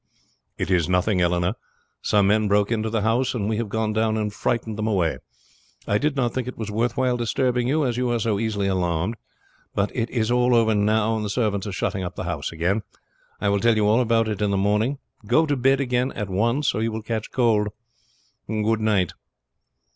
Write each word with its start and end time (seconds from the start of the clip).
"It 0.57 0.71
is 0.71 0.89
nothing, 0.89 1.21
Eleanor. 1.21 1.53
Some 2.01 2.25
men 2.25 2.47
broke 2.47 2.71
into 2.71 2.89
the 2.89 3.03
house, 3.03 3.35
and 3.35 3.47
we 3.47 3.57
have 3.57 3.69
gone 3.69 3.93
down 3.93 4.17
and 4.17 4.33
frightened 4.33 4.75
them 4.75 4.87
away. 4.87 5.19
I 5.87 5.99
did 5.99 6.15
not 6.15 6.33
think 6.33 6.47
it 6.47 6.57
was 6.57 6.71
worth 6.71 6.97
while 6.97 7.17
disturbing 7.17 7.67
you, 7.67 7.85
as 7.85 7.97
you 7.97 8.09
are 8.09 8.17
so 8.17 8.39
easily 8.39 8.65
alarmed; 8.65 9.13
but 9.75 9.95
it 9.95 10.09
is 10.09 10.31
all 10.31 10.55
over 10.55 10.73
now, 10.73 11.15
and 11.17 11.23
the 11.23 11.29
servants 11.29 11.67
are 11.67 11.71
shutting 11.71 12.01
up 12.03 12.15
the 12.15 12.23
house 12.23 12.51
again. 12.51 12.81
I 13.39 13.49
will 13.49 13.59
tell 13.59 13.75
you 13.75 13.85
all 13.87 14.01
about 14.01 14.27
it 14.27 14.41
in 14.41 14.49
the 14.49 14.57
morning. 14.57 14.97
Go 15.27 15.45
to 15.45 15.55
bed 15.55 15.79
again 15.79 16.11
at 16.13 16.31
once, 16.31 16.73
or 16.73 16.81
you 16.81 16.91
will 16.91 17.03
catch 17.03 17.29
cold. 17.31 17.67
Good 18.47 18.79
night." 18.81 19.13